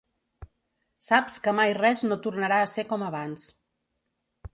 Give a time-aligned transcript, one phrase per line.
[1.07, 3.45] Saps que mai res no tornarà a ser com abans.